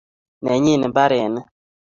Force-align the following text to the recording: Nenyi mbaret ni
Nenyi 0.43 0.73
mbaret 0.85 1.11
ni 1.33 1.41